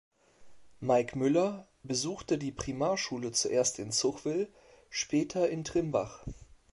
Mike 0.79 1.15
Müller 1.15 1.67
besuchte 1.83 2.39
die 2.39 2.51
Primarschule 2.51 3.31
zuerst 3.33 3.77
in 3.77 3.91
Zuchwil, 3.91 4.51
später 4.89 5.47
in 5.51 5.63
Trimbach. 5.63 6.25